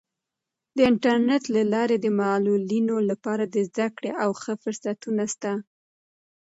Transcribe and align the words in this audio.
د 0.75 0.77
انټرنیټ 0.91 1.43
له 1.55 1.61
لارې 1.73 1.97
د 1.99 2.07
معلولینو 2.19 2.95
لپاره 3.09 3.43
د 3.53 3.55
زده 3.69 3.87
کړې 3.97 4.11
او 4.23 4.29
ښه 4.41 4.53
فرصتونه 4.63 5.23
سته. 5.33 5.51